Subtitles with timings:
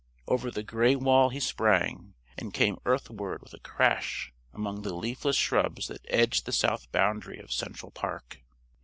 [0.27, 5.37] Over the gray wall he sprang, and came earthward with a crash among the leafless
[5.37, 8.41] shrubs that edged the south boundary of Central Park.